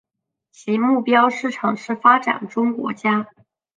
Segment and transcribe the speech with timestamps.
[0.51, 3.27] 其目标市场是发展中国家。